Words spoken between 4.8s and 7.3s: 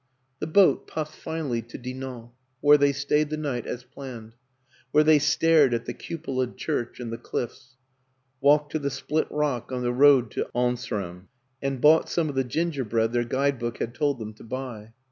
where they stared at the cupolaed church and the